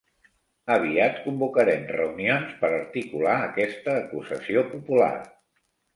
[0.75, 5.13] Aviat convocarem reunions per articular aquesta acusació popular.